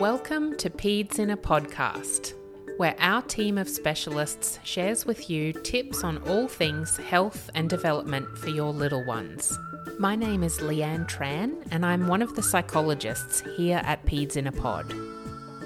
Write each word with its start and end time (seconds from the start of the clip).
Welcome 0.00 0.58
to 0.58 0.68
Peds 0.68 1.18
in 1.18 1.30
a 1.30 1.38
Podcast, 1.38 2.34
where 2.76 2.94
our 2.98 3.22
team 3.22 3.56
of 3.56 3.66
specialists 3.66 4.58
shares 4.62 5.06
with 5.06 5.30
you 5.30 5.54
tips 5.54 6.04
on 6.04 6.18
all 6.28 6.48
things 6.48 6.98
health 6.98 7.48
and 7.54 7.70
development 7.70 8.36
for 8.36 8.50
your 8.50 8.74
little 8.74 9.02
ones. 9.06 9.58
My 9.98 10.14
name 10.14 10.42
is 10.42 10.58
Leanne 10.58 11.08
Tran, 11.08 11.66
and 11.70 11.86
I'm 11.86 12.08
one 12.08 12.20
of 12.20 12.36
the 12.36 12.42
psychologists 12.42 13.42
here 13.56 13.80
at 13.84 14.04
Peds 14.04 14.36
in 14.36 14.46
a 14.46 14.52
Pod. 14.52 14.94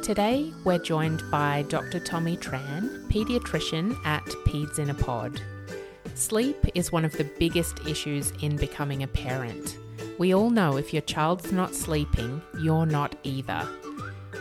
Today, 0.00 0.52
we're 0.62 0.78
joined 0.78 1.28
by 1.32 1.64
Dr. 1.68 1.98
Tommy 1.98 2.36
Tran, 2.36 3.10
paediatrician 3.10 3.96
at 4.06 4.24
Peds 4.46 4.78
in 4.78 4.90
a 4.90 4.94
Pod. 4.94 5.42
Sleep 6.14 6.66
is 6.76 6.92
one 6.92 7.04
of 7.04 7.12
the 7.14 7.28
biggest 7.40 7.84
issues 7.84 8.32
in 8.42 8.54
becoming 8.54 9.02
a 9.02 9.08
parent. 9.08 9.76
We 10.20 10.34
all 10.34 10.50
know 10.50 10.76
if 10.76 10.92
your 10.92 11.02
child's 11.02 11.50
not 11.50 11.74
sleeping, 11.74 12.40
you're 12.60 12.86
not 12.86 13.16
either. 13.24 13.68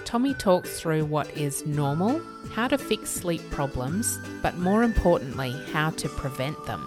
Tommy 0.09 0.33
talks 0.33 0.79
through 0.79 1.05
what 1.05 1.29
is 1.37 1.67
normal, 1.67 2.19
how 2.51 2.67
to 2.67 2.79
fix 2.79 3.11
sleep 3.11 3.47
problems, 3.51 4.17
but 4.41 4.57
more 4.57 4.81
importantly, 4.81 5.51
how 5.71 5.91
to 5.91 6.09
prevent 6.09 6.57
them. 6.65 6.81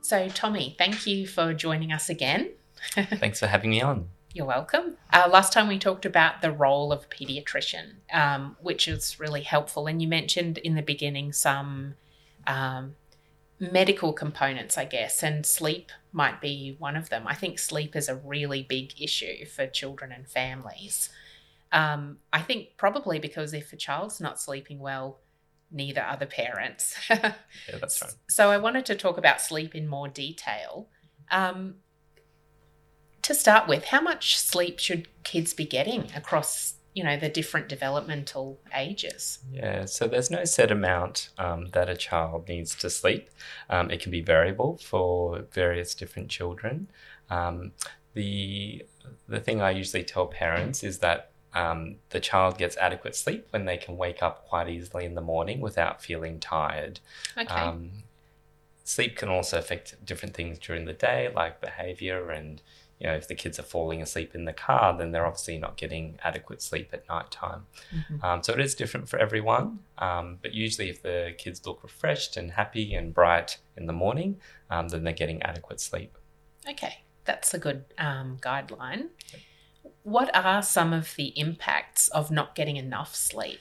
So, 0.00 0.28
Tommy, 0.28 0.76
thank 0.78 1.04
you 1.04 1.26
for 1.26 1.52
joining 1.52 1.90
us 1.90 2.08
again. 2.08 2.52
Thanks 2.94 3.40
for 3.40 3.48
having 3.48 3.70
me 3.70 3.82
on. 3.82 4.10
You're 4.32 4.46
welcome. 4.46 4.96
Uh, 5.12 5.28
last 5.28 5.52
time 5.52 5.66
we 5.66 5.80
talked 5.80 6.06
about 6.06 6.40
the 6.40 6.52
role 6.52 6.92
of 6.92 7.02
a 7.02 7.08
pediatrician, 7.08 7.94
um, 8.12 8.56
which 8.60 8.86
is 8.86 9.18
really 9.18 9.42
helpful. 9.42 9.88
And 9.88 10.00
you 10.00 10.06
mentioned 10.06 10.58
in 10.58 10.76
the 10.76 10.82
beginning 10.82 11.32
some 11.32 11.96
um, 12.46 12.94
medical 13.58 14.12
components, 14.12 14.76
I 14.76 14.84
guess, 14.84 15.22
and 15.22 15.46
sleep 15.46 15.90
might 16.12 16.40
be 16.40 16.76
one 16.78 16.96
of 16.96 17.08
them. 17.08 17.24
I 17.26 17.34
think 17.34 17.58
sleep 17.58 17.96
is 17.96 18.08
a 18.08 18.16
really 18.16 18.62
big 18.62 19.00
issue 19.00 19.46
for 19.46 19.66
children 19.66 20.12
and 20.12 20.28
families. 20.28 21.08
Um, 21.72 22.18
I 22.32 22.42
think 22.42 22.76
probably 22.76 23.18
because 23.18 23.54
if 23.54 23.72
a 23.72 23.76
child's 23.76 24.20
not 24.20 24.40
sleeping 24.40 24.78
well, 24.78 25.18
neither 25.70 26.00
are 26.00 26.16
the 26.16 26.26
parents. 26.26 26.96
yeah, 27.10 27.34
that's 27.80 28.00
right. 28.02 28.14
So 28.28 28.50
I 28.50 28.58
wanted 28.58 28.86
to 28.86 28.94
talk 28.94 29.18
about 29.18 29.40
sleep 29.40 29.74
in 29.74 29.88
more 29.88 30.08
detail. 30.08 30.88
Um, 31.30 31.76
to 33.22 33.34
start 33.34 33.66
with, 33.66 33.86
how 33.86 34.00
much 34.00 34.38
sleep 34.38 34.78
should 34.78 35.08
kids 35.24 35.52
be 35.52 35.64
getting 35.64 36.12
across 36.14 36.74
you 36.96 37.04
know 37.04 37.16
the 37.18 37.28
different 37.28 37.68
developmental 37.68 38.58
ages. 38.74 39.40
Yeah 39.52 39.84
so 39.84 40.08
there's 40.08 40.30
no 40.30 40.46
set 40.46 40.70
amount 40.70 41.28
um, 41.36 41.68
that 41.74 41.90
a 41.90 41.96
child 41.96 42.48
needs 42.48 42.74
to 42.76 42.88
sleep. 42.88 43.28
Um, 43.68 43.90
it 43.90 44.00
can 44.00 44.10
be 44.10 44.22
variable 44.22 44.78
for 44.78 45.44
various 45.52 45.94
different 45.94 46.30
children. 46.30 46.88
Um, 47.28 47.72
the 48.14 48.86
the 49.28 49.40
thing 49.40 49.60
i 49.60 49.70
usually 49.70 50.04
tell 50.04 50.26
parents 50.26 50.82
is 50.82 50.98
that 51.00 51.32
um, 51.52 51.96
the 52.10 52.20
child 52.20 52.56
gets 52.56 52.76
adequate 52.78 53.14
sleep 53.14 53.46
when 53.50 53.66
they 53.66 53.76
can 53.76 53.98
wake 53.98 54.22
up 54.22 54.48
quite 54.48 54.68
easily 54.68 55.04
in 55.04 55.14
the 55.14 55.20
morning 55.20 55.60
without 55.60 56.02
feeling 56.02 56.38
tired. 56.40 57.00
Okay. 57.36 57.54
Um, 57.54 58.04
sleep 58.84 59.16
can 59.16 59.28
also 59.28 59.58
affect 59.58 60.04
different 60.04 60.34
things 60.34 60.58
during 60.58 60.86
the 60.86 60.92
day 60.92 61.30
like 61.34 61.60
behavior 61.60 62.30
and 62.30 62.62
you 62.98 63.06
know, 63.06 63.14
if 63.14 63.28
the 63.28 63.34
kids 63.34 63.58
are 63.58 63.62
falling 63.62 64.00
asleep 64.00 64.34
in 64.34 64.46
the 64.46 64.52
car, 64.52 64.96
then 64.96 65.10
they're 65.12 65.26
obviously 65.26 65.58
not 65.58 65.76
getting 65.76 66.18
adequate 66.24 66.62
sleep 66.62 66.90
at 66.92 67.06
night 67.08 67.30
time. 67.30 67.66
Mhm. 67.94 68.24
Um, 68.24 68.42
so 68.42 68.54
it 68.54 68.60
is 68.60 68.74
different 68.74 69.08
for 69.08 69.18
everyone. 69.18 69.80
Um, 69.98 70.38
but 70.40 70.54
usually, 70.54 70.88
if 70.88 71.02
the 71.02 71.34
kids 71.36 71.66
look 71.66 71.82
refreshed 71.82 72.36
and 72.36 72.52
happy 72.52 72.94
and 72.94 73.12
bright 73.12 73.58
in 73.76 73.86
the 73.86 73.92
morning, 73.92 74.40
um, 74.70 74.88
then 74.88 75.04
they're 75.04 75.12
getting 75.12 75.42
adequate 75.42 75.80
sleep. 75.80 76.16
Okay, 76.68 77.02
that's 77.24 77.52
a 77.52 77.58
good 77.58 77.84
um, 77.98 78.38
guideline. 78.40 79.08
What 80.02 80.34
are 80.34 80.62
some 80.62 80.92
of 80.92 81.14
the 81.16 81.38
impacts 81.38 82.08
of 82.08 82.30
not 82.30 82.54
getting 82.54 82.76
enough 82.76 83.14
sleep? 83.14 83.60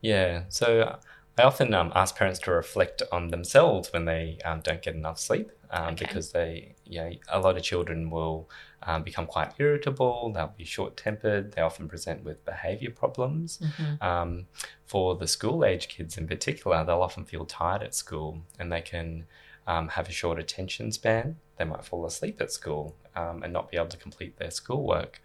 Yeah. 0.00 0.44
So 0.48 0.98
I 1.38 1.42
often 1.42 1.72
um, 1.74 1.92
ask 1.94 2.16
parents 2.16 2.38
to 2.40 2.52
reflect 2.52 3.02
on 3.10 3.28
themselves 3.28 3.92
when 3.92 4.04
they 4.04 4.38
um, 4.44 4.60
don't 4.60 4.82
get 4.82 4.94
enough 4.94 5.18
sleep 5.18 5.50
um, 5.70 5.94
Okay. 5.94 6.06
because 6.06 6.32
they, 6.32 6.74
you 6.84 7.00
know, 7.00 7.10
a 7.28 7.40
lot 7.40 7.56
of 7.56 7.62
children 7.62 8.10
will 8.10 8.48
um, 8.86 9.02
become 9.02 9.26
quite 9.26 9.52
irritable, 9.58 10.32
they'll 10.34 10.54
be 10.56 10.64
short 10.64 10.96
tempered, 10.96 11.52
they 11.52 11.62
often 11.62 11.88
present 11.88 12.24
with 12.24 12.44
behavior 12.44 12.90
problems. 12.90 13.60
Um, 14.00 14.46
for 14.84 15.16
the 15.16 15.26
school 15.26 15.64
age 15.64 15.88
kids 15.88 16.18
in 16.18 16.26
particular, 16.28 16.84
they'll 16.84 17.02
often 17.02 17.24
feel 17.24 17.44
tired 17.44 17.82
at 17.82 17.94
school 17.94 18.42
and 18.58 18.70
they 18.70 18.82
can 18.82 19.24
um, 19.66 19.88
have 19.88 20.08
a 20.08 20.12
short 20.12 20.38
attention 20.38 20.92
span. 20.92 21.36
They 21.56 21.64
might 21.64 21.84
fall 21.84 22.04
asleep 22.06 22.40
at 22.40 22.52
school 22.52 22.94
um, 23.16 23.42
and 23.42 23.52
not 23.52 23.70
be 23.70 23.76
able 23.76 23.88
to 23.88 23.96
complete 23.96 24.36
their 24.38 24.50
schoolwork. 24.50 25.22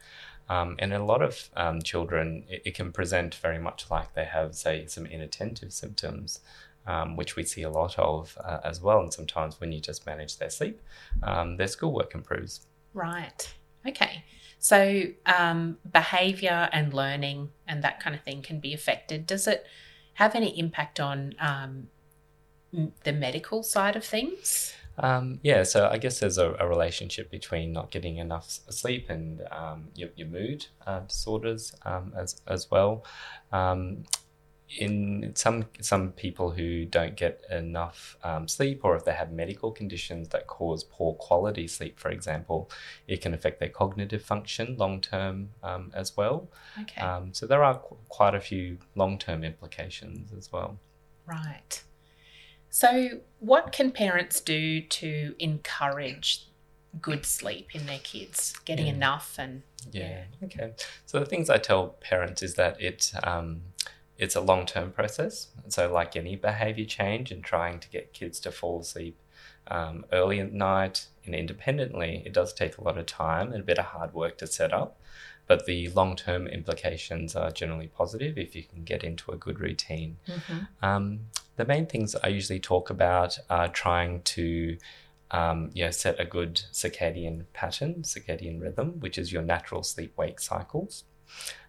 Um, 0.50 0.76
and 0.80 0.94
in 0.94 1.02
a 1.02 1.06
lot 1.06 1.22
of 1.22 1.50
um, 1.56 1.82
children, 1.82 2.44
it, 2.50 2.64
it 2.66 2.76
can 2.76 2.92
present 2.92 3.36
very 3.36 3.60
much 3.60 3.86
like 3.92 4.14
they 4.14 4.26
have, 4.26 4.56
say, 4.56 4.86
some 4.88 5.06
inattentive 5.06 5.72
symptoms, 5.72 6.40
um, 6.88 7.16
which 7.16 7.36
we 7.36 7.44
see 7.44 7.62
a 7.62 7.70
lot 7.70 8.00
of 8.00 8.38
uh, 8.44 8.60
as 8.64 8.82
well. 8.82 9.00
And 9.02 9.14
sometimes 9.14 9.60
when 9.60 9.72
you 9.72 9.80
just 9.80 10.06
manage 10.06 10.38
their 10.38 10.50
sleep, 10.50 10.82
um, 11.22 11.58
their 11.58 11.68
schoolwork 11.68 12.16
improves. 12.16 12.62
Right. 12.94 13.54
Okay. 13.88 14.24
So, 14.60 15.04
um, 15.26 15.78
behavior 15.90 16.70
and 16.74 16.94
learning 16.94 17.50
and 17.68 17.84
that 17.84 18.02
kind 18.02 18.16
of 18.16 18.22
thing 18.24 18.42
can 18.42 18.60
be 18.60 18.74
affected. 18.74 19.26
Does 19.26 19.48
it 19.48 19.66
have 20.16 20.36
any 20.36 20.58
impact 20.60 21.00
on 21.00 21.34
um, 21.40 21.88
the 23.04 23.14
medical 23.14 23.64
side 23.64 23.96
of 23.96 24.04
things? 24.04 24.74
Um, 24.98 25.40
yeah, 25.44 25.64
so 25.64 25.88
I 25.88 25.98
guess 25.98 26.20
there's 26.20 26.38
a, 26.38 26.56
a 26.60 26.68
relationship 26.68 27.32
between 27.32 27.72
not 27.72 27.90
getting 27.90 28.18
enough 28.18 28.60
sleep 28.70 29.10
and 29.10 29.42
um, 29.50 29.88
your, 29.96 30.10
your 30.18 30.28
mood 30.28 30.68
uh, 30.86 31.00
disorders 31.00 31.74
um, 31.86 32.14
as 32.18 32.42
as 32.48 32.70
well. 32.70 33.06
In 34.78 35.32
some 35.36 35.66
some 35.82 36.12
people 36.12 36.52
who 36.52 36.86
don't 36.86 37.16
get 37.16 37.44
enough 37.50 38.18
um, 38.24 38.48
sleep, 38.48 38.82
or 38.84 38.96
if 38.96 39.04
they 39.04 39.14
have 39.14 39.32
medical 39.32 39.72
conditions 39.72 40.30
that 40.30 40.46
cause 40.46 40.84
poor 40.84 41.16
quality 41.16 41.68
sleep, 41.68 42.00
for 42.00 42.10
example, 42.12 42.70
it 43.08 43.20
can 43.22 43.34
affect 43.34 43.60
their 43.60 43.70
cognitive 43.70 44.22
function 44.22 44.76
long 44.78 45.02
term 45.02 45.50
um, 45.64 45.92
as 45.96 46.16
well. 46.16 46.48
Okay. 46.82 47.02
Um, 47.02 47.34
so 47.34 47.48
there 47.48 47.64
are 47.64 47.80
qu- 47.80 47.98
quite 48.10 48.36
a 48.36 48.40
few 48.40 48.78
long 48.96 49.18
term 49.18 49.44
implications 49.44 50.32
as 50.38 50.52
well. 50.52 50.78
right. 51.26 51.84
So, 52.72 53.22
what 53.40 53.72
can 53.72 53.90
parents 53.92 54.40
do 54.42 54.82
to 54.82 55.34
encourage 55.40 56.46
good 57.02 57.26
sleep 57.26 57.74
in 57.76 57.88
their 57.88 58.00
kids, 58.00 58.54
getting 58.66 58.86
Yeah. 58.88 58.94
enough 58.94 59.36
and 59.40 59.64
Yeah. 59.92 60.26
Okay. 60.44 60.74
So 61.08 61.20
the 61.20 61.26
things 61.26 61.50
I 61.50 61.58
tell 61.58 61.90
parents 62.02 62.44
is 62.44 62.54
that 62.56 62.80
it 62.82 63.12
um, 63.24 63.62
it's 64.20 64.36
a 64.36 64.42
long 64.42 64.66
term 64.66 64.92
process. 64.92 65.48
So 65.70 65.92
like 65.92 66.16
any 66.16 66.36
behavior 66.36 66.86
change 66.86 67.32
and 67.32 67.44
trying 67.44 67.80
to 67.80 67.90
get 67.90 68.14
kids 68.14 68.40
to 68.42 68.52
fall 68.52 68.82
asleep 68.82 69.18
um, 69.68 70.06
early 70.12 70.40
at 70.40 70.52
night 70.52 71.08
and 71.26 71.34
independently, 71.34 72.22
it 72.26 72.34
does 72.34 72.54
take 72.54 72.78
a 72.78 72.84
lot 72.84 72.98
of 72.98 73.06
time 73.06 73.52
and 73.54 73.62
a 73.62 73.66
bit 73.66 73.80
of 73.80 73.86
hard 73.86 74.14
work 74.14 74.38
to 74.40 74.48
set 74.48 74.74
up. 74.74 75.00
But 75.48 75.66
the 75.66 75.90
long 75.90 76.16
term 76.16 76.46
implications 76.48 77.36
are 77.36 77.50
generally 77.50 77.88
positive 77.88 78.38
if 78.38 78.56
you 78.56 78.64
can 78.64 78.84
get 78.84 79.04
into 79.04 79.32
a 79.32 79.38
good 79.38 79.60
routine. 79.60 80.18
Um, 80.82 81.22
the 81.56 81.66
main 81.66 81.88
things 81.88 82.16
I 82.16 82.28
usually 82.28 82.60
talk 82.60 82.90
about 82.90 83.40
are 83.50 83.68
trying 83.70 84.22
to 84.24 84.78
um, 85.32 85.70
you 85.74 85.86
know, 85.86 85.92
set 85.92 86.20
a 86.20 86.26
good 86.26 86.62
circadian 86.72 87.46
pattern, 87.54 88.02
circadian 88.04 88.62
rhythm, 88.62 89.00
which 89.00 89.18
is 89.18 89.32
your 89.32 89.42
natural 89.44 89.84
sleep 89.84 90.18
wake 90.18 90.40
cycles. 90.40 91.04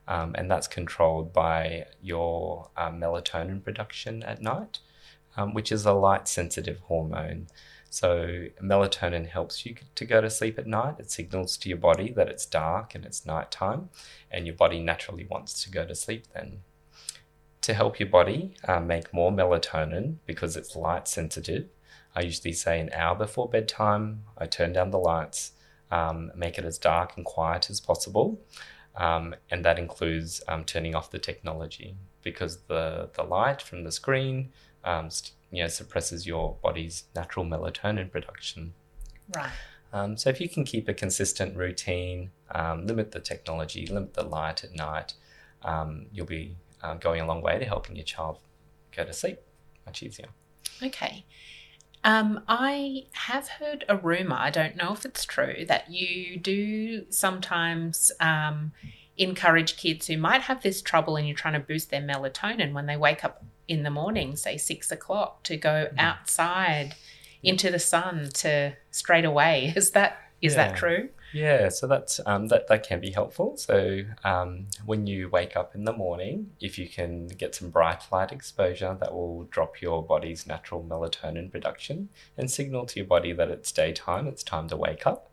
Um, 0.08 0.34
and 0.36 0.50
that's 0.50 0.66
controlled 0.66 1.32
by 1.32 1.86
your 2.02 2.70
um, 2.76 3.00
melatonin 3.00 3.62
production 3.62 4.22
at 4.22 4.42
night, 4.42 4.80
um, 5.36 5.54
which 5.54 5.70
is 5.70 5.86
a 5.86 5.92
light 5.92 6.26
sensitive 6.26 6.80
hormone. 6.80 7.46
So, 7.90 8.46
melatonin 8.62 9.28
helps 9.28 9.66
you 9.66 9.74
to 9.94 10.04
go 10.04 10.20
to 10.20 10.30
sleep 10.30 10.58
at 10.58 10.66
night. 10.66 10.96
It 10.98 11.10
signals 11.10 11.56
to 11.58 11.68
your 11.68 11.78
body 11.78 12.12
that 12.12 12.28
it's 12.28 12.46
dark 12.46 12.94
and 12.94 13.04
it's 13.04 13.26
nighttime, 13.26 13.90
and 14.30 14.46
your 14.46 14.54
body 14.54 14.80
naturally 14.80 15.26
wants 15.28 15.62
to 15.64 15.70
go 15.70 15.84
to 15.84 15.94
sleep 15.94 16.26
then 16.32 16.60
to 17.62 17.74
help 17.74 18.00
your 18.00 18.08
body 18.08 18.54
uh, 18.66 18.80
make 18.80 19.12
more 19.12 19.30
melatonin 19.30 20.16
because 20.26 20.56
it's 20.56 20.74
light 20.74 21.06
sensitive. 21.06 21.68
I 22.14 22.22
usually 22.22 22.52
say 22.52 22.80
an 22.80 22.90
hour 22.92 23.14
before 23.14 23.48
bedtime, 23.48 24.24
I 24.36 24.46
turn 24.46 24.72
down 24.72 24.90
the 24.90 24.98
lights, 24.98 25.52
um, 25.90 26.32
make 26.34 26.58
it 26.58 26.64
as 26.64 26.78
dark 26.78 27.16
and 27.16 27.24
quiet 27.24 27.70
as 27.70 27.80
possible. 27.80 28.40
Um, 29.00 29.34
and 29.50 29.64
that 29.64 29.78
includes 29.78 30.42
um, 30.46 30.64
turning 30.64 30.94
off 30.94 31.10
the 31.10 31.18
technology 31.18 31.96
because 32.22 32.58
the, 32.68 33.08
the 33.14 33.22
light 33.22 33.62
from 33.62 33.82
the 33.84 33.90
screen 33.90 34.50
um, 34.84 35.10
st- 35.10 35.32
you 35.50 35.62
know, 35.62 35.68
suppresses 35.68 36.26
your 36.26 36.56
body's 36.62 37.04
natural 37.16 37.46
melatonin 37.46 38.10
production. 38.10 38.74
right. 39.34 39.50
Um, 39.92 40.16
so 40.16 40.28
if 40.30 40.40
you 40.40 40.48
can 40.48 40.64
keep 40.64 40.86
a 40.86 40.94
consistent 40.94 41.56
routine, 41.56 42.30
um, 42.54 42.86
limit 42.86 43.10
the 43.10 43.20
technology, 43.20 43.86
limit 43.86 44.14
the 44.14 44.22
light 44.22 44.62
at 44.62 44.74
night, 44.76 45.14
um, 45.62 46.06
you'll 46.12 46.26
be 46.26 46.56
uh, 46.82 46.94
going 46.94 47.22
a 47.22 47.26
long 47.26 47.40
way 47.40 47.58
to 47.58 47.64
helping 47.64 47.96
your 47.96 48.04
child 48.04 48.38
go 48.94 49.04
to 49.04 49.12
sleep 49.12 49.40
much 49.86 50.02
easier. 50.02 50.28
Okay. 50.82 51.24
Um, 52.02 52.40
I 52.48 53.04
have 53.12 53.48
heard 53.48 53.84
a 53.88 53.96
rumor, 53.96 54.36
I 54.38 54.50
don't 54.50 54.76
know 54.76 54.92
if 54.92 55.04
it's 55.04 55.24
true, 55.24 55.64
that 55.68 55.90
you 55.90 56.38
do 56.38 57.04
sometimes 57.10 58.10
um, 58.20 58.72
encourage 59.18 59.76
kids 59.76 60.06
who 60.06 60.16
might 60.16 60.42
have 60.42 60.62
this 60.62 60.80
trouble 60.80 61.16
and 61.16 61.26
you're 61.28 61.36
trying 61.36 61.54
to 61.54 61.60
boost 61.60 61.90
their 61.90 62.00
melatonin 62.00 62.72
when 62.72 62.86
they 62.86 62.96
wake 62.96 63.22
up 63.24 63.44
in 63.68 63.82
the 63.82 63.90
morning, 63.90 64.34
say 64.34 64.56
six 64.56 64.90
o'clock, 64.90 65.42
to 65.44 65.56
go 65.56 65.88
Mm. 65.92 65.98
outside 65.98 66.94
into 67.42 67.70
the 67.70 67.78
sun 67.78 68.30
to 68.34 68.72
straight 68.90 69.24
away. 69.24 69.72
Is 69.76 69.90
that 69.92 70.18
is 70.40 70.54
Yeah. 70.54 70.68
that 70.68 70.76
true? 70.78 71.10
Yeah, 71.32 71.68
so 71.68 71.86
that's 71.86 72.20
um, 72.26 72.48
that 72.48 72.66
that 72.68 72.82
can 72.82 73.00
be 73.00 73.10
helpful. 73.10 73.56
So 73.56 74.02
um, 74.24 74.66
when 74.84 75.06
you 75.06 75.28
wake 75.28 75.56
up 75.56 75.74
in 75.74 75.84
the 75.84 75.92
morning, 75.92 76.50
if 76.60 76.78
you 76.78 76.88
can 76.88 77.28
get 77.28 77.54
some 77.54 77.70
bright 77.70 78.02
light 78.10 78.32
exposure, 78.32 78.96
that 79.00 79.12
will 79.12 79.44
drop 79.44 79.80
your 79.80 80.04
body's 80.04 80.46
natural 80.46 80.82
melatonin 80.82 81.50
production 81.50 82.08
and 82.36 82.50
signal 82.50 82.86
to 82.86 82.98
your 82.98 83.06
body 83.06 83.32
that 83.32 83.48
it's 83.48 83.70
daytime, 83.70 84.26
it's 84.26 84.42
time 84.42 84.68
to 84.68 84.76
wake 84.76 85.06
up. 85.06 85.30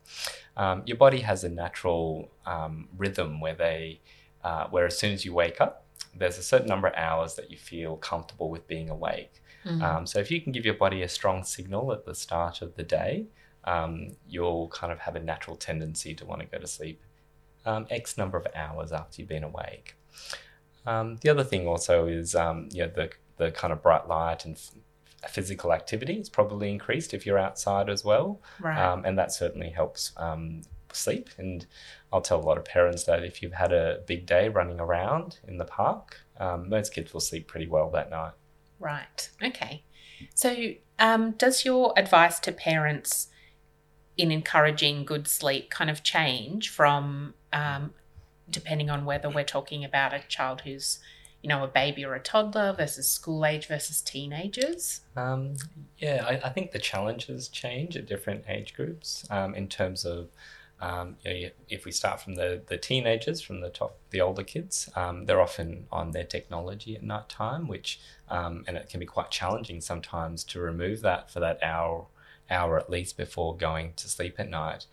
Um, 0.56 0.84
your 0.86 0.98
body 0.98 1.22
has 1.22 1.44
a 1.44 1.50
natural 1.50 2.30
um, 2.46 2.88
rhythm 2.98 3.40
where 3.40 3.56
they, 3.56 4.02
uh, 4.44 4.68
where 4.68 4.86
as 4.86 4.98
soon 4.98 5.14
as 5.14 5.26
you 5.26 5.34
wake 5.34 5.60
up, 5.60 5.86
there's 6.16 6.38
a 6.38 6.44
certain 6.44 6.68
number 6.68 6.88
of 6.88 6.96
hours 6.96 7.36
that 7.36 7.52
you 7.52 7.58
feel 7.58 7.96
comfortable 7.98 8.50
with 8.50 8.68
being 8.68 8.90
awake. 8.90 9.42
Mm. 9.66 9.82
Um, 9.82 10.08
so 10.08 10.20
if 10.20 10.32
you 10.32 10.42
can 10.42 10.52
give 10.52 10.66
your 10.66 10.74
body 10.76 11.02
a 11.02 11.10
strong 11.10 11.44
signal 11.44 11.92
at 11.92 12.06
the 12.06 12.16
start 12.16 12.62
of 12.62 12.76
the 12.76 12.84
day, 12.84 13.26
um, 13.68 14.16
you'll 14.28 14.70
kind 14.70 14.92
of 14.94 15.00
have 15.00 15.16
a 15.16 15.20
natural 15.20 15.58
tendency 15.58 16.16
to 16.16 16.26
want 16.26 16.42
to 16.42 16.48
go 16.48 16.58
to 16.58 16.68
sleep 16.68 17.02
um, 17.66 17.86
X 17.90 18.18
number 18.18 18.38
of 18.38 18.48
hours 18.56 18.92
after 18.92 19.22
you've 19.22 19.30
been 19.30 19.44
awake. 19.44 19.96
Um, 20.86 21.18
the 21.18 21.30
other 21.30 21.44
thing 21.44 21.68
also 21.68 22.08
is 22.08 22.34
um, 22.34 22.70
you 22.72 22.84
know, 22.84 22.92
the, 22.96 23.12
the 23.36 23.52
kind 23.52 23.74
of 23.74 23.84
bright 23.84 24.08
light 24.08 24.46
and 24.46 24.56
f- 24.56 25.30
physical 25.30 25.74
activity 25.74 26.14
is 26.14 26.30
probably 26.30 26.72
increased 26.72 27.14
if 27.14 27.26
you're 27.26 27.38
outside 27.38 27.90
as 27.90 28.06
well. 28.06 28.42
right. 28.62 28.82
Um, 28.82 29.04
and 29.04 29.18
that 29.20 29.34
certainly 29.34 29.70
helps 29.70 30.14
um, 30.16 30.62
sleep. 30.94 31.30
And 31.38 31.66
I'll 32.14 32.22
tell 32.22 32.40
a 32.40 32.48
lot 32.48 32.58
of 32.58 32.64
parents 32.64 33.04
that 33.04 33.22
if 33.22 33.44
you've 33.44 33.54
had 33.54 33.74
a 33.74 34.00
big 34.08 34.26
day 34.26 34.48
running 34.48 34.80
around 34.80 35.40
in 35.46 35.58
the 35.58 35.66
park, 35.66 36.22
um, 36.40 36.70
most 36.70 36.94
kids 36.94 37.12
will 37.12 37.20
sleep 37.20 37.48
pretty 37.48 37.68
well 37.68 37.90
that 37.90 38.10
night. 38.10 38.32
Right. 38.80 39.30
Okay. 39.44 39.84
So, 40.34 40.56
um, 41.00 41.32
does 41.32 41.66
your 41.66 41.94
advice 41.98 42.40
to 42.40 42.52
parents 42.52 43.28
in 44.18 44.32
encouraging 44.32 45.06
good 45.06 45.28
sleep 45.28 45.70
kind 45.70 45.90
of 45.90 46.04
change 46.04 46.70
from 46.70 47.34
um, 47.54 47.94
depending 48.50 48.90
on 48.90 49.06
whether 49.06 49.30
we're 49.30 49.44
talking 49.44 49.84
about 49.84 50.14
a 50.14 50.22
child 50.28 50.62
who's, 50.62 51.00
you 51.42 51.50
know, 51.50 51.64
a 51.64 51.68
baby 51.68 52.04
or 52.04 52.16
a 52.16 52.20
toddler 52.20 52.74
versus 52.74 53.10
school 53.10 53.46
age 53.46 53.68
versus 53.68 54.02
teenagers? 54.02 55.02
Um, 55.16 55.56
yeah, 55.98 56.26
I, 56.26 56.48
I 56.48 56.50
think 56.50 56.72
the 56.72 56.80
challenges 56.80 57.48
change 57.48 57.96
at 57.96 58.06
different 58.06 58.46
age 58.48 58.74
groups 58.74 59.26
um, 59.30 59.54
in 59.56 59.68
terms 59.68 60.06
of. 60.06 60.30
Um, 60.80 61.16
you 61.26 61.32
know, 61.32 61.50
if 61.70 61.86
we 61.86 61.92
start 61.92 62.22
from 62.22 62.36
the, 62.36 62.62
the 62.68 62.78
teenagers, 62.78 63.42
from 63.42 63.62
the 63.62 63.70
top, 63.72 63.98
the 64.12 64.22
older 64.22 64.44
kids, 64.44 64.88
um, 64.96 65.26
they're 65.26 65.42
often 65.42 65.88
on 65.92 66.12
their 66.12 66.24
technology 66.24 66.96
at 66.96 67.02
night 67.02 67.30
time, 67.30 67.68
which 67.68 68.00
um, 68.30 68.64
and 68.68 68.78
it 68.78 68.88
can 68.88 69.00
be 69.00 69.08
quite 69.08 69.32
challenging 69.32 69.82
sometimes 69.82 70.44
to 70.44 70.60
remove 70.60 71.02
that 71.02 71.32
for 71.32 71.40
that 71.40 71.58
hour 71.64 72.06
hour 72.50 72.78
at 72.78 72.90
least 72.90 73.18
before 73.18 73.56
going 73.56 73.94
to 73.98 74.08
sleep 74.08 74.36
at 74.40 74.50
night. 74.50 74.86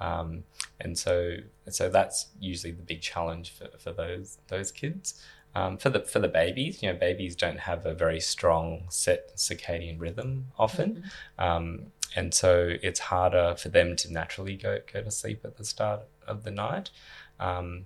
Um, 0.00 0.44
and 0.80 0.98
so 0.98 1.36
so 1.70 1.88
that's 1.88 2.26
usually 2.40 2.72
the 2.72 2.82
big 2.82 3.00
challenge 3.00 3.52
for, 3.52 3.68
for 3.78 3.92
those 3.92 4.38
those 4.48 4.72
kids. 4.72 5.20
Um, 5.54 5.76
for 5.76 5.90
the 5.90 6.00
for 6.00 6.18
the 6.18 6.28
babies, 6.28 6.82
you 6.82 6.90
know, 6.90 6.98
babies 6.98 7.36
don't 7.36 7.60
have 7.60 7.84
a 7.86 7.94
very 7.94 8.20
strong 8.20 8.84
set 8.88 9.36
circadian 9.36 10.00
rhythm 10.00 10.46
often, 10.58 11.04
um, 11.38 11.92
and 12.16 12.32
so 12.32 12.76
it's 12.82 13.00
harder 13.00 13.54
for 13.58 13.68
them 13.68 13.94
to 13.96 14.12
naturally 14.12 14.56
go 14.56 14.78
go 14.92 15.02
to 15.02 15.10
sleep 15.10 15.44
at 15.44 15.58
the 15.58 15.64
start 15.64 16.00
of 16.26 16.44
the 16.44 16.50
night. 16.50 16.90
Um, 17.38 17.84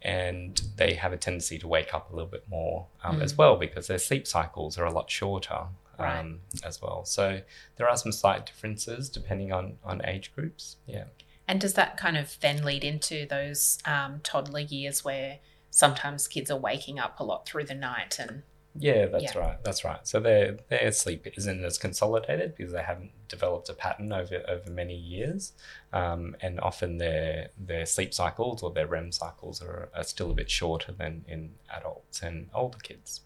and 0.00 0.62
they 0.76 0.94
have 0.94 1.12
a 1.12 1.16
tendency 1.16 1.58
to 1.58 1.66
wake 1.66 1.92
up 1.92 2.12
a 2.12 2.14
little 2.14 2.30
bit 2.30 2.44
more 2.48 2.86
um, 3.02 3.20
as 3.20 3.32
Mm. 3.32 3.38
well 3.38 3.56
because 3.56 3.88
their 3.88 3.98
sleep 3.98 4.28
cycles 4.28 4.78
are 4.78 4.84
a 4.84 4.92
lot 4.92 5.10
shorter 5.10 5.62
Right. 5.98 6.18
um, 6.20 6.40
as 6.64 6.80
well. 6.80 7.04
So 7.04 7.40
there 7.76 7.88
are 7.88 7.96
some 7.96 8.12
slight 8.12 8.46
differences 8.46 9.08
depending 9.08 9.52
on 9.52 9.78
on 9.84 10.00
age 10.04 10.32
groups. 10.34 10.76
Yeah. 10.86 11.04
And 11.46 11.60
does 11.60 11.74
that 11.74 11.96
kind 11.96 12.16
of 12.16 12.36
then 12.40 12.62
lead 12.64 12.84
into 12.84 13.26
those 13.26 13.78
um, 13.86 14.20
toddler 14.22 14.60
years 14.60 15.04
where 15.04 15.38
sometimes 15.70 16.28
kids 16.28 16.50
are 16.50 16.58
waking 16.58 16.98
up 16.98 17.18
a 17.20 17.24
lot 17.24 17.46
through 17.46 17.64
the 17.64 17.74
night 17.74 18.18
and 18.18 18.42
Yeah, 18.80 19.06
that's 19.06 19.34
Yeah. 19.34 19.38
right. 19.38 19.64
That's 19.64 19.82
right. 19.82 20.06
So 20.06 20.20
their 20.20 20.58
their 20.68 20.92
sleep 20.92 21.26
isn't 21.36 21.64
as 21.64 21.78
consolidated 21.78 22.54
because 22.54 22.72
they 22.72 22.82
haven't 22.82 23.10
developed 23.28 23.68
a 23.70 23.74
pattern 23.74 24.12
over 24.12 24.42
over 24.46 24.70
many 24.70 24.94
years, 24.94 25.52
um, 25.92 26.36
and 26.42 26.60
often 26.60 26.98
their 26.98 27.48
their 27.58 27.86
sleep 27.86 28.12
cycles 28.14 28.62
or 28.62 28.70
their 28.70 28.86
REM 28.86 29.10
cycles 29.10 29.60
are, 29.62 29.88
are 29.94 30.04
still 30.04 30.30
a 30.30 30.34
bit 30.34 30.50
shorter 30.50 30.92
than 30.92 31.24
in 31.26 31.54
adults 31.70 32.22
and 32.22 32.50
older 32.54 32.78
kids. 32.78 33.22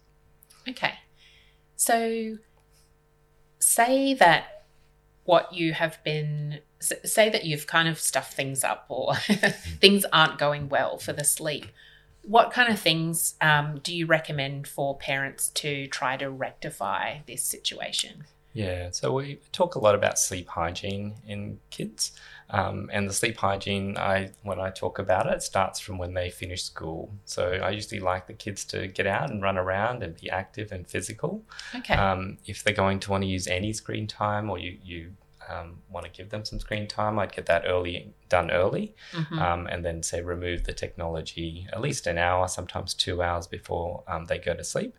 Okay. 0.67 0.93
So 1.75 2.37
say 3.73 4.13
that 4.13 4.65
what 5.23 5.53
you 5.53 5.73
have 5.73 6.03
been 6.03 6.59
say 6.79 7.29
that 7.29 7.45
you've 7.45 7.65
kind 7.65 7.87
of 7.87 7.97
stuffed 7.97 8.33
things 8.33 8.63
up 8.63 8.85
or 8.89 9.15
things 9.79 10.05
aren't 10.11 10.37
going 10.37 10.67
well 10.67 10.97
for 10.97 11.13
the 11.13 11.23
sleep. 11.23 11.67
What 12.25 12.51
kind 12.51 12.71
of 12.71 12.79
things 12.79 13.35
um, 13.41 13.79
do 13.81 13.95
you 13.95 14.05
recommend 14.05 14.67
for 14.67 14.97
parents 14.97 15.49
to 15.49 15.87
try 15.87 16.17
to 16.17 16.29
rectify 16.29 17.19
this 17.25 17.43
situation? 17.43 18.25
Yeah, 18.53 18.89
so 18.91 19.11
we 19.11 19.39
talk 19.51 19.75
a 19.75 19.79
lot 19.79 19.95
about 19.95 20.19
sleep 20.19 20.47
hygiene 20.47 21.15
in 21.25 21.59
kids, 21.71 22.11
um, 22.51 22.89
and 22.93 23.09
the 23.09 23.13
sleep 23.13 23.37
hygiene. 23.37 23.97
I 23.97 24.29
when 24.43 24.59
I 24.59 24.69
talk 24.69 24.99
about 24.99 25.25
it, 25.25 25.41
starts 25.41 25.79
from 25.79 25.97
when 25.97 26.13
they 26.13 26.29
finish 26.29 26.63
school. 26.63 27.11
So 27.25 27.43
I 27.63 27.71
usually 27.71 27.99
like 27.99 28.27
the 28.27 28.33
kids 28.33 28.63
to 28.65 28.87
get 28.87 29.07
out 29.07 29.31
and 29.31 29.41
run 29.41 29.57
around 29.57 30.03
and 30.03 30.15
be 30.15 30.29
active 30.29 30.71
and 30.71 30.87
physical. 30.87 31.43
Okay. 31.75 31.95
Um, 31.95 32.37
if 32.45 32.63
they're 32.63 32.75
going 32.75 32.99
to 33.01 33.11
want 33.11 33.23
to 33.23 33.27
use 33.27 33.47
any 33.47 33.73
screen 33.73 34.05
time, 34.07 34.49
or 34.51 34.59
you 34.59 34.77
you 34.83 35.13
um, 35.49 35.79
want 35.89 36.05
to 36.05 36.11
give 36.11 36.29
them 36.29 36.45
some 36.45 36.59
screen 36.59 36.87
time, 36.87 37.19
I'd 37.19 37.33
get 37.35 37.47
that 37.47 37.63
early 37.65 38.13
done 38.29 38.49
early, 38.51 38.95
Mhm. 39.11 39.39
um, 39.41 39.67
and 39.67 39.83
then 39.83 40.01
say 40.03 40.21
remove 40.21 40.63
the 40.63 40.73
technology 40.73 41.67
at 41.73 41.81
least 41.81 42.07
an 42.07 42.17
hour, 42.17 42.47
sometimes 42.47 42.93
two 42.93 43.21
hours 43.21 43.45
before 43.47 44.03
um, 44.07 44.25
they 44.25 44.37
go 44.37 44.53
to 44.53 44.63
sleep. 44.63 44.95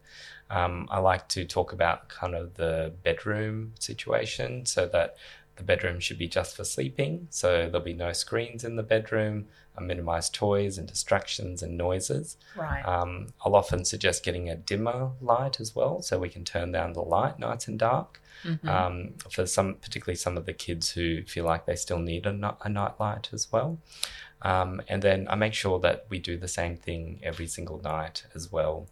Um, 0.55 0.89
I 0.91 0.99
like 1.01 1.29
to 1.31 1.45
talk 1.45 1.73
about 1.73 2.09
kind 2.09 2.35
of 2.35 2.55
the 2.55 2.93
bedroom 3.03 3.75
situation, 3.79 4.67
so 4.67 4.87
that 4.87 5.17
the 5.57 5.63
bedroom 5.63 6.01
should 6.01 6.19
be 6.19 6.29
just 6.29 6.57
for 6.57 6.65
sleeping. 6.65 7.29
So 7.31 7.69
there'll 7.69 7.81
be 7.81 7.93
no 7.95 8.13
screens 8.13 8.65
in 8.65 8.77
the 8.77 8.83
bedroom. 8.83 9.47
I 9.77 9.83
minimize 9.83 10.31
toys 10.31 10.79
and 10.79 10.87
distractions 10.87 11.63
and 11.63 11.77
noises. 11.77 12.37
right. 12.57 12.83
Um, 12.83 13.29
I'll 13.45 13.57
often 13.57 13.85
suggest 13.85 14.25
getting 14.25 14.49
a 14.49 14.57
dimmer 14.57 15.11
light 15.21 15.61
as 15.61 15.75
well, 15.75 16.03
so 16.03 16.19
we 16.19 16.29
can 16.29 16.45
turn 16.45 16.73
down 16.73 16.93
the 16.93 17.03
light 17.03 17.39
nice 17.39 17.67
and 17.69 17.79
dark. 17.79 18.21
Mhm. 18.45 18.69
Um, 18.69 19.15
for 19.31 19.47
some, 19.47 19.75
particularly 19.75 20.17
some 20.17 20.37
of 20.37 20.45
the 20.45 20.53
kids 20.53 20.91
who 20.91 21.23
feel 21.25 21.45
like 21.45 21.67
they 21.67 21.77
still 21.77 21.99
need 21.99 22.27
a, 22.27 22.57
a 22.63 22.69
night 22.69 23.01
light 23.01 23.31
as 23.33 23.51
well. 23.51 23.79
Um, 24.43 24.83
and 24.89 25.03
then 25.03 25.27
I 25.31 25.35
make 25.37 25.55
sure 25.55 25.79
that 25.81 26.07
we 26.11 26.19
do 26.19 26.37
the 26.37 26.49
same 26.49 26.77
thing 26.77 27.21
every 27.23 27.47
single 27.47 27.81
night 27.81 28.25
as 28.35 28.53
well. 28.53 28.89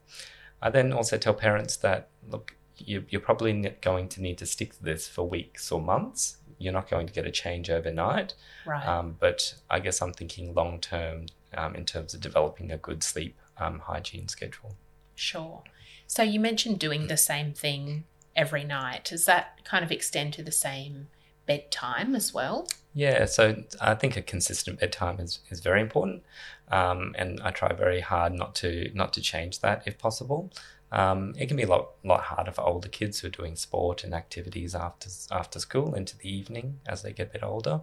I 0.63 0.71
then 0.71 0.93
also 0.93 1.19
tell 1.19 1.35
parents 1.35 1.77
that 1.79 2.09
look, 2.31 2.57
you, 2.77 3.05
you're 3.09 3.21
probably 3.21 3.53
going 3.81 4.09
to 4.11 4.23
need 4.23 4.39
to 4.39 4.47
stick 4.47 4.75
to 4.75 4.83
this 4.83 5.09
for 5.09 5.29
weeks 5.29 5.71
or 5.73 5.81
months. 5.81 6.37
You're 6.59 6.73
not 6.73 6.89
going 6.89 7.09
to 7.09 7.13
get 7.13 7.27
a 7.27 7.31
change 7.31 7.69
overnight. 7.69 8.35
right. 8.65 8.87
Um, 8.87 9.17
but 9.19 9.55
I 9.69 9.81
guess 9.81 10.01
I'm 10.01 10.13
thinking 10.13 10.55
long 10.55 10.79
term 10.81 11.27
um, 11.55 11.75
in 11.75 11.85
terms 11.85 12.15
of 12.15 12.21
developing 12.21 12.71
a 12.71 12.77
good 12.77 13.03
sleep 13.03 13.37
um, 13.59 13.81
hygiene 13.81 14.29
schedule. 14.29 14.77
Sure. 15.15 15.63
So 16.07 16.23
you 16.23 16.39
mentioned 16.41 16.79
doing 16.79 17.09
the 17.09 17.17
same 17.17 17.53
thing 17.53 18.05
every 18.37 18.65
night. 18.65 19.05
Does 19.05 19.25
that 19.25 19.65
kind 19.65 19.85
of 19.85 19.91
extend 19.91 20.33
to 20.35 20.43
the 20.43 20.53
same 20.53 21.09
bedtime 21.47 22.15
as 22.15 22.33
well? 22.35 22.67
Yeah, 22.95 23.25
so 23.25 23.63
I 23.81 23.95
think 23.95 24.17
a 24.17 24.23
consistent 24.23 24.81
bedtime 24.81 25.19
is, 25.19 25.39
is 25.49 25.61
very 25.61 25.81
important, 25.81 26.23
um, 26.71 27.15
and 27.17 27.41
I 27.43 27.51
try 27.51 27.73
very 27.73 28.01
hard 28.01 28.33
not 28.35 28.55
to 28.57 28.91
not 28.95 29.13
to 29.15 29.21
change 29.21 29.61
that 29.61 29.83
if 29.87 29.99
possible. 29.99 30.53
Um, 30.93 31.33
it 31.39 31.47
can 31.47 31.57
be 31.57 31.63
a 31.63 31.69
lot 31.69 31.93
lot 32.05 32.21
harder 32.25 32.53
for 32.53 32.61
older 32.61 32.89
kids 32.89 33.21
who 33.21 33.29
are 33.29 33.31
doing 33.31 33.57
sport 33.57 34.05
and 34.05 34.13
activities 34.13 34.75
after 34.75 35.09
after 35.31 35.59
school 35.59 35.95
into 35.95 36.19
the 36.19 36.29
evening 36.29 36.81
as 36.87 37.01
they 37.01 37.13
get 37.15 37.29
a 37.29 37.33
bit 37.33 37.43
older. 37.43 37.81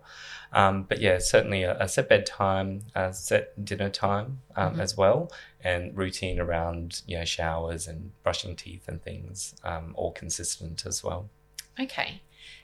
Um, 0.53 0.83
but 0.83 1.01
yeah, 1.01 1.17
certainly 1.17 1.63
a, 1.63 1.75
a 1.79 1.87
set 1.89 2.07
bedtime, 2.07 2.83
a 2.93 3.11
set 3.11 3.65
dinner 3.65 3.89
time 3.89 4.41
um, 4.55 4.75
Mhm. 4.75 4.81
as 4.81 4.95
well, 4.95 5.31
and 5.63 5.97
routine 5.97 6.39
around 6.39 7.01
you 7.07 7.17
know 7.17 7.25
showers 7.25 7.87
and 7.87 8.11
brushing 8.21 8.55
teeth 8.55 8.87
and 8.87 9.01
things, 9.03 9.55
um, 9.63 9.93
all 9.97 10.11
consistent 10.11 10.85
as 10.85 11.03
well. 11.03 11.29
Okay. 11.79 12.21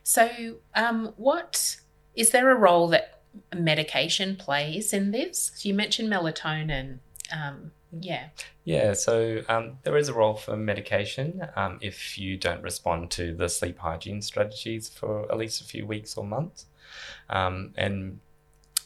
So, 0.07 0.57
um, 0.75 1.13
what 1.17 1.77
is 2.13 2.29
there 2.29 2.51
a 2.51 2.55
role 2.55 2.87
that 2.89 3.23
medication 3.55 4.35
plays 4.35 4.93
in 4.93 5.09
this? 5.09 5.51
So 5.55 5.67
you 5.67 5.73
mentioned 5.73 6.13
melatonin. 6.13 6.99
Um, 7.35 7.71
yeah. 7.91 8.27
Yeah, 8.65 8.93
so 8.93 9.41
um, 9.49 9.79
there 9.81 9.97
is 9.97 10.07
a 10.07 10.13
role 10.13 10.35
for 10.35 10.55
medication 10.55 11.47
um, 11.55 11.79
if 11.81 12.19
you 12.19 12.37
don't 12.37 12.61
respond 12.61 13.09
to 13.11 13.33
the 13.33 13.49
sleep 13.49 13.79
hygiene 13.79 14.21
strategies 14.21 14.89
for 14.89 15.23
at 15.31 15.39
least 15.39 15.61
a 15.61 15.63
few 15.63 15.87
weeks 15.87 16.15
or 16.15 16.23
months. 16.23 16.67
Um, 17.27 17.73
and 17.75 18.19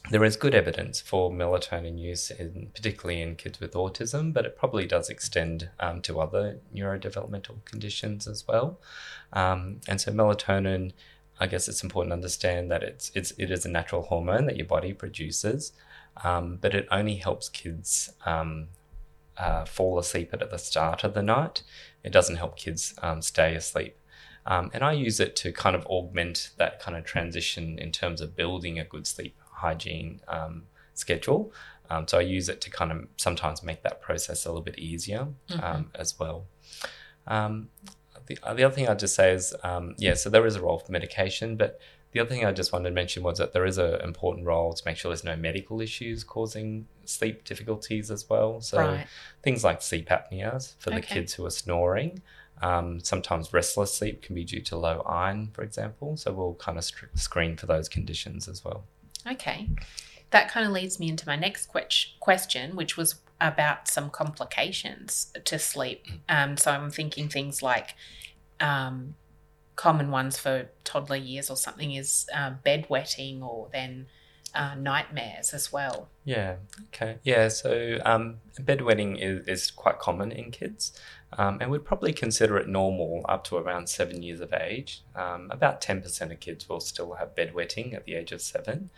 there 0.09 0.23
is 0.23 0.35
good 0.35 0.55
evidence 0.55 0.99
for 0.99 1.31
melatonin 1.31 1.99
use, 1.99 2.31
in, 2.31 2.71
particularly 2.73 3.21
in 3.21 3.35
kids 3.35 3.59
with 3.59 3.73
autism, 3.73 4.33
but 4.33 4.45
it 4.45 4.57
probably 4.57 4.87
does 4.87 5.09
extend 5.09 5.69
um, 5.79 6.01
to 6.01 6.19
other 6.19 6.59
neurodevelopmental 6.73 7.63
conditions 7.65 8.27
as 8.27 8.47
well. 8.47 8.79
Um, 9.33 9.81
and 9.87 10.01
so, 10.01 10.11
melatonin, 10.11 10.93
I 11.39 11.47
guess 11.47 11.67
it's 11.67 11.83
important 11.83 12.11
to 12.11 12.15
understand 12.15 12.71
that 12.71 12.83
it's, 12.83 13.11
it's 13.13 13.31
it 13.37 13.51
is 13.51 13.65
a 13.65 13.69
natural 13.69 14.01
hormone 14.01 14.45
that 14.47 14.57
your 14.57 14.65
body 14.65 14.93
produces, 14.93 15.73
um, 16.23 16.57
but 16.59 16.73
it 16.73 16.87
only 16.91 17.15
helps 17.17 17.47
kids 17.47 18.11
um, 18.25 18.69
uh, 19.37 19.65
fall 19.65 19.99
asleep 19.99 20.29
at 20.33 20.49
the 20.49 20.57
start 20.57 21.03
of 21.03 21.13
the 21.13 21.23
night. 21.23 21.63
It 22.03 22.11
doesn't 22.11 22.37
help 22.37 22.57
kids 22.57 22.95
um, 23.03 23.21
stay 23.21 23.55
asleep. 23.55 23.95
Um, 24.45 24.71
and 24.73 24.83
I 24.83 24.93
use 24.93 25.19
it 25.19 25.35
to 25.37 25.51
kind 25.51 25.75
of 25.75 25.85
augment 25.85 26.51
that 26.57 26.79
kind 26.79 26.97
of 26.97 27.03
transition 27.03 27.77
in 27.77 27.91
terms 27.91 28.21
of 28.21 28.35
building 28.35 28.79
a 28.79 28.83
good 28.83 29.05
sleep 29.05 29.35
hygiene 29.59 30.21
um, 30.27 30.63
schedule. 30.93 31.51
Um, 31.89 32.07
so 32.07 32.19
I 32.19 32.21
use 32.21 32.49
it 32.49 32.61
to 32.61 32.69
kind 32.69 32.91
of 32.91 33.07
sometimes 33.17 33.63
make 33.63 33.81
that 33.83 34.01
process 34.01 34.45
a 34.45 34.49
little 34.49 34.63
bit 34.63 34.77
easier 34.77 35.27
mm-hmm. 35.49 35.63
Um, 35.63 35.91
as 35.95 36.17
well. 36.19 36.45
Um, 37.25 37.69
the, 38.27 38.37
the 38.55 38.63
other 38.63 38.75
thing 38.75 38.87
I'd 38.87 38.99
just 38.99 39.15
say 39.15 39.33
is, 39.33 39.55
um, 39.63 39.95
yeah, 39.97 40.13
so 40.13 40.29
there 40.29 40.45
is 40.45 40.55
a 40.55 40.61
role 40.61 40.77
for 40.79 40.91
medication, 40.91 41.57
but 41.57 41.79
the 42.11 42.19
other 42.19 42.29
thing 42.29 42.45
I 42.45 42.51
just 42.51 42.73
wanted 42.73 42.89
to 42.89 42.95
mention 42.95 43.23
was 43.23 43.37
that 43.37 43.53
there 43.53 43.65
is 43.65 43.77
an 43.77 44.01
important 44.01 44.45
role 44.45 44.73
to 44.73 44.83
make 44.85 44.97
sure 44.97 45.09
there's 45.09 45.23
no 45.23 45.35
medical 45.35 45.79
issues 45.81 46.23
causing 46.23 46.87
sleep 47.05 47.43
difficulties 47.43 48.09
as 48.09 48.27
well. 48.27 48.61
So 48.61 48.79
right. 48.79 49.07
things 49.43 49.63
like 49.63 49.81
sleep 49.81 50.09
apneas 50.09 50.75
for 50.79 50.91
okay. 50.91 51.01
the 51.01 51.05
kids 51.05 51.33
who 51.33 51.45
are 51.45 51.51
snoring. 51.51 52.21
Um, 52.61 52.99
sometimes 52.99 53.53
restless 53.53 53.93
sleep 53.93 54.21
can 54.21 54.35
be 54.35 54.43
due 54.43 54.61
to 54.61 54.75
low 54.75 55.01
iron, 55.01 55.49
for 55.53 55.63
example. 55.63 56.17
So 56.17 56.33
we'll 56.33 56.55
kind 56.55 56.77
of 56.77 56.83
st- 56.83 57.17
screen 57.17 57.55
for 57.57 57.67
those 57.67 57.87
conditions 57.87 58.47
as 58.47 58.65
well. 58.65 58.85
Okay. 59.27 59.69
That 60.31 60.49
kind 60.49 60.65
of 60.65 60.71
leads 60.71 60.99
me 60.99 61.09
into 61.09 61.27
my 61.27 61.35
next 61.35 61.71
que- 61.73 62.13
question, 62.19 62.75
which 62.75 62.97
was 62.97 63.15
about 63.41 63.87
some 63.87 64.09
complications 64.09 65.31
to 65.45 65.57
sleep. 65.57 66.05
Um, 66.27 66.57
so 66.57 66.71
I'm 66.71 66.91
thinking 66.91 67.29
things 67.29 67.63
like 67.63 67.95
um, 68.59 69.15
common 69.75 70.11
ones 70.11 70.37
for 70.37 70.69
toddler 70.83 71.15
years 71.15 71.49
or 71.49 71.55
something 71.55 71.93
is 71.93 72.27
uh, 72.35 72.51
bedwetting 72.65 73.41
or 73.41 73.69
then 73.71 74.07
uh, 74.53 74.75
nightmares 74.75 75.53
as 75.53 75.71
well. 75.71 76.09
Yeah. 76.25 76.55
Okay. 76.87 77.17
Yeah. 77.23 77.47
So 77.47 77.99
um, 78.05 78.37
bedwetting 78.59 79.17
is, 79.21 79.47
is 79.47 79.71
quite 79.71 79.99
common 79.99 80.31
in 80.31 80.51
kids. 80.51 80.91
Um, 81.37 81.59
and 81.61 81.69
we'd 81.69 81.85
probably 81.85 82.11
consider 82.11 82.57
it 82.57 82.67
normal 82.67 83.23
up 83.29 83.43
to 83.45 83.57
around 83.57 83.87
seven 83.87 84.23
years 84.23 84.39
of 84.39 84.51
age. 84.51 85.03
Um, 85.15 85.49
about 85.51 85.79
10% 85.79 86.31
of 86.31 86.39
kids 86.39 86.67
will 86.67 86.79
still 86.79 87.13
have 87.13 87.35
bedwetting 87.35 87.93
at 87.93 88.05
the 88.05 88.15
age 88.15 88.31
of 88.31 88.41
seven. 88.41 88.89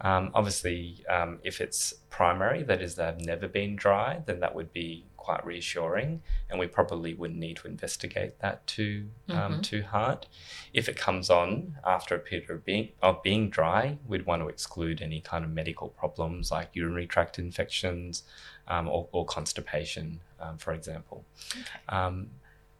Um, 0.00 0.30
obviously, 0.34 1.04
um, 1.08 1.40
if 1.44 1.60
it's 1.60 1.94
primary, 2.08 2.62
that 2.62 2.80
is, 2.80 2.94
they've 2.94 3.18
never 3.20 3.48
been 3.48 3.76
dry, 3.76 4.22
then 4.24 4.40
that 4.40 4.54
would 4.54 4.72
be 4.72 5.04
quite 5.24 5.44
reassuring, 5.46 6.20
and 6.50 6.60
we 6.60 6.66
probably 6.66 7.14
wouldn't 7.14 7.40
need 7.40 7.56
to 7.56 7.66
investigate 7.66 8.38
that 8.40 8.66
too 8.66 9.08
um, 9.30 9.36
mm-hmm. 9.36 9.60
too 9.62 9.82
hard. 9.82 10.26
If 10.74 10.86
it 10.86 10.96
comes 10.96 11.30
on 11.30 11.76
after 11.84 12.14
a 12.14 12.18
period 12.18 12.50
of 12.50 12.64
being 12.64 12.90
of 13.02 13.22
being 13.22 13.48
dry, 13.48 13.96
we'd 14.06 14.26
want 14.26 14.42
to 14.42 14.48
exclude 14.48 15.00
any 15.00 15.20
kind 15.22 15.42
of 15.42 15.50
medical 15.50 15.88
problems 15.88 16.50
like 16.50 16.68
urinary 16.74 17.06
tract 17.06 17.38
infections 17.38 18.24
um, 18.68 18.86
or, 18.88 19.08
or, 19.12 19.24
constipation, 19.24 20.20
um, 20.40 20.58
for 20.58 20.72
example. 20.72 21.24
Okay. 21.52 21.96
Um, 21.96 22.28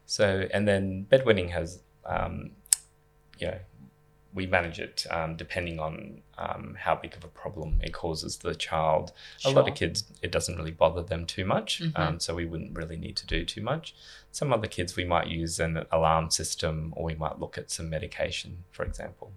so, 0.06 0.46
and 0.52 0.68
then 0.68 1.06
bedwetting 1.10 1.50
has, 1.50 1.80
um, 2.04 2.50
you 3.38 3.46
know, 3.48 3.58
we 4.34 4.46
manage 4.46 4.80
it 4.80 5.06
um, 5.10 5.36
depending 5.36 5.78
on 5.78 6.20
um, 6.38 6.76
how 6.78 6.94
big 6.96 7.14
of 7.14 7.22
a 7.22 7.28
problem 7.28 7.78
it 7.82 7.92
causes 7.92 8.38
the 8.38 8.54
child. 8.54 9.12
Sure. 9.38 9.52
A 9.52 9.54
lot 9.54 9.68
of 9.68 9.74
kids, 9.76 10.04
it 10.22 10.32
doesn't 10.32 10.56
really 10.56 10.72
bother 10.72 11.02
them 11.02 11.24
too 11.24 11.44
much, 11.44 11.80
mm-hmm. 11.80 12.00
um, 12.00 12.20
so 12.20 12.34
we 12.34 12.44
wouldn't 12.44 12.76
really 12.76 12.96
need 12.96 13.16
to 13.16 13.26
do 13.26 13.44
too 13.44 13.62
much. 13.62 13.94
Some 14.32 14.52
other 14.52 14.66
kids, 14.66 14.96
we 14.96 15.04
might 15.04 15.28
use 15.28 15.60
an 15.60 15.84
alarm 15.92 16.30
system 16.30 16.92
or 16.96 17.04
we 17.04 17.14
might 17.14 17.38
look 17.38 17.56
at 17.56 17.70
some 17.70 17.88
medication, 17.88 18.64
for 18.72 18.84
example. 18.84 19.32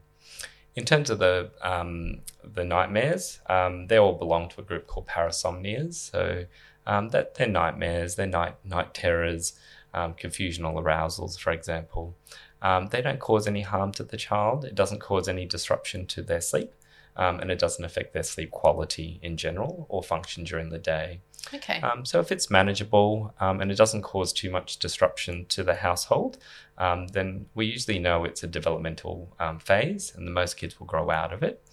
In 0.76 0.86
terms 0.86 1.10
of 1.10 1.20
the 1.20 1.52
um, 1.62 2.20
the 2.44 2.64
nightmares, 2.64 3.40
um, 3.48 3.88
they 3.88 3.98
all 3.98 4.14
belong 4.14 4.50
to 4.50 4.62
a 4.62 4.64
group 4.64 4.86
called 4.86 5.08
parasomnias. 5.08 5.96
So 5.96 6.46
um, 6.86 7.10
that 7.10 7.34
they're 7.34 7.48
nightmares, 7.48 8.16
they're 8.16 8.28
night 8.28 8.56
night 8.64 8.94
terrors, 8.94 9.54
confusional 9.96 10.80
arousals, 10.80 11.38
for 11.38 11.52
example. 11.52 12.16
Um, 12.62 12.88
they 12.88 13.02
don't 13.02 13.20
cause 13.20 13.48
any 13.48 13.62
harm 13.62 13.92
to 13.94 14.04
the 14.04 14.18
child. 14.18 14.66
It 14.66 14.76
doesn't 14.76 15.00
cause 15.00 15.28
any 15.28 15.46
disruption 15.46 16.06
to 16.08 16.22
their 16.22 16.42
sleep, 16.42 16.74
um, 17.16 17.40
and 17.40 17.52
it 17.52 17.60
doesn't 17.60 17.84
affect 17.84 18.14
their 18.14 18.24
sleep 18.24 18.52
quality 18.52 19.20
in 19.22 19.38
general 19.38 19.86
or 19.90 20.04
function 20.04 20.44
during 20.44 20.70
the 20.70 20.80
day. 20.80 21.22
Okay. 21.54 21.80
Um, 21.82 22.04
so 22.04 22.20
if 22.20 22.32
it's 22.32 22.50
manageable 22.50 23.34
um, 23.40 23.62
and 23.62 23.72
it 23.72 23.78
doesn't 23.78 24.02
cause 24.02 24.34
too 24.34 24.50
much 24.50 24.80
disruption 24.80 25.46
to 25.50 25.64
the 25.64 25.76
household, 25.76 26.38
um, 26.78 27.08
then 27.08 27.46
we 27.56 27.66
usually 27.66 28.00
know 28.00 28.26
it's 28.26 28.44
a 28.44 28.48
developmental 28.48 29.34
um, 29.40 29.60
phase, 29.60 30.14
and 30.16 30.28
the 30.28 30.32
most 30.32 30.58
kids 30.58 30.80
will 30.80 30.88
grow 30.88 31.10
out 31.10 31.32
of 31.32 31.44
it. 31.44 31.64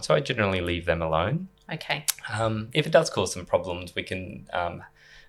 so 0.00 0.14
I 0.14 0.20
generally 0.20 0.60
leave 0.60 0.86
them 0.86 1.02
alone. 1.02 1.48
Okay. 1.72 2.04
if 2.72 2.86
it 2.86 2.92
does 2.92 3.08
cause 3.08 3.32
some 3.32 3.46
problems, 3.46 3.94
we 3.94 4.02
can 4.02 4.46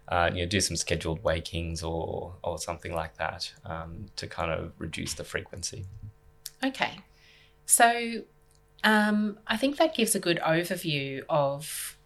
uh, 0.07 0.29
you 0.33 0.41
know, 0.41 0.47
do 0.47 0.61
some 0.61 0.75
scheduled 0.75 1.23
wakings 1.23 1.83
or 1.83 2.35
or 2.43 2.57
something 2.57 2.93
like 2.93 3.17
that 3.17 3.51
um, 3.65 4.05
to 4.15 4.27
kind 4.27 4.51
of 4.51 4.71
reduce 4.77 5.13
the 5.13 5.23
frequency. 5.23 5.85
Okay, 6.63 6.99
so 7.65 8.23
um, 8.83 9.39
I 9.47 9.57
think 9.57 9.77
that 9.77 9.95
gives 9.95 10.15
a 10.15 10.19
good 10.19 10.39
overview 10.45 11.23
of 11.29 11.97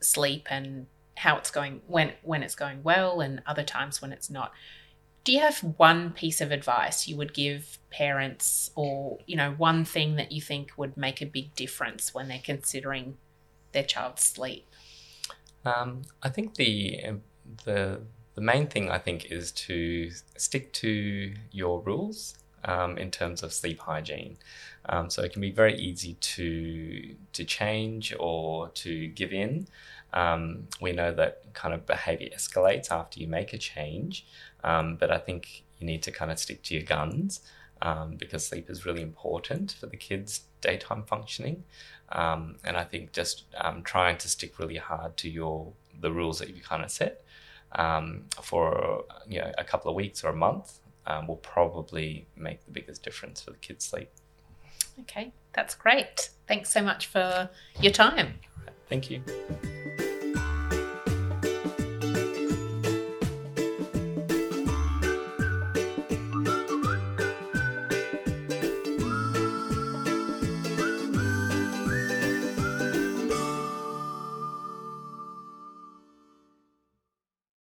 sleep 0.00 0.46
and 0.50 0.86
how 1.16 1.36
it's 1.36 1.50
going 1.50 1.80
when 1.86 2.12
when 2.22 2.42
it's 2.42 2.56
going 2.56 2.82
well 2.82 3.20
and 3.20 3.42
other 3.46 3.62
times 3.62 4.02
when 4.02 4.12
it's 4.12 4.28
not. 4.28 4.52
Do 5.22 5.32
you 5.32 5.40
have 5.40 5.60
one 5.78 6.12
piece 6.12 6.42
of 6.42 6.50
advice 6.50 7.08
you 7.08 7.16
would 7.16 7.32
give 7.32 7.78
parents, 7.90 8.70
or 8.74 9.18
you 9.26 9.36
know, 9.36 9.52
one 9.56 9.84
thing 9.84 10.16
that 10.16 10.32
you 10.32 10.42
think 10.42 10.72
would 10.76 10.96
make 10.96 11.22
a 11.22 11.26
big 11.26 11.54
difference 11.54 12.12
when 12.12 12.28
they're 12.28 12.40
considering 12.42 13.16
their 13.72 13.84
child's 13.84 14.22
sleep? 14.22 14.66
Um, 15.64 16.02
I 16.22 16.28
think 16.28 16.56
the 16.56 17.20
the 17.64 18.00
the 18.34 18.40
main 18.40 18.66
thing 18.66 18.90
I 18.90 18.98
think 18.98 19.26
is 19.30 19.52
to 19.52 20.10
stick 20.36 20.72
to 20.74 21.34
your 21.52 21.80
rules 21.82 22.34
um, 22.64 22.98
in 22.98 23.10
terms 23.10 23.42
of 23.42 23.52
sleep 23.52 23.78
hygiene. 23.78 24.38
Um, 24.86 25.08
so 25.08 25.22
it 25.22 25.32
can 25.32 25.40
be 25.40 25.50
very 25.50 25.78
easy 25.78 26.14
to 26.14 27.14
to 27.32 27.44
change 27.44 28.14
or 28.18 28.68
to 28.70 29.08
give 29.08 29.32
in. 29.32 29.68
Um, 30.12 30.68
we 30.80 30.92
know 30.92 31.12
that 31.12 31.54
kind 31.54 31.74
of 31.74 31.86
behavior 31.86 32.28
escalates 32.36 32.90
after 32.90 33.20
you 33.20 33.26
make 33.26 33.52
a 33.52 33.58
change, 33.58 34.26
um, 34.62 34.96
but 34.96 35.10
I 35.10 35.18
think 35.18 35.64
you 35.78 35.86
need 35.86 36.02
to 36.04 36.12
kind 36.12 36.30
of 36.30 36.38
stick 36.38 36.62
to 36.64 36.74
your 36.74 36.84
guns 36.84 37.40
um, 37.82 38.16
because 38.16 38.46
sleep 38.46 38.70
is 38.70 38.86
really 38.86 39.02
important 39.02 39.72
for 39.72 39.86
the 39.86 39.96
kids' 39.96 40.42
daytime 40.60 41.02
functioning. 41.04 41.64
Um, 42.12 42.56
and 42.62 42.76
I 42.76 42.84
think 42.84 43.12
just 43.12 43.44
trying 43.82 44.18
to 44.18 44.28
stick 44.28 44.58
really 44.58 44.76
hard 44.76 45.16
to 45.18 45.28
your 45.28 45.72
the 46.00 46.12
rules 46.12 46.38
that 46.40 46.54
you 46.54 46.60
kind 46.60 46.84
of 46.84 46.90
set 46.90 47.23
um, 47.74 48.24
for 48.42 49.04
you 49.28 49.40
know 49.40 49.52
a 49.58 49.64
couple 49.64 49.90
of 49.90 49.96
weeks 49.96 50.24
or 50.24 50.28
a 50.28 50.36
month 50.36 50.80
um, 51.06 51.26
will 51.26 51.36
probably 51.36 52.26
make 52.36 52.64
the 52.64 52.70
biggest 52.70 53.02
difference 53.02 53.42
for 53.42 53.50
the 53.50 53.58
kids' 53.58 53.84
sleep. 53.84 54.10
Okay, 55.00 55.32
that's 55.52 55.74
great. 55.74 56.30
Thanks 56.46 56.70
so 56.70 56.82
much 56.82 57.06
for 57.06 57.50
your 57.80 57.92
time. 57.92 58.34
Thank 58.88 59.10
you. 59.10 59.22